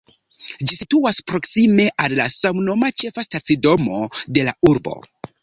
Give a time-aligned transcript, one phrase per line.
[0.69, 4.01] Ĝi situas proksime al la samnoma, ĉefa stacidomo
[4.39, 4.99] de la urbo.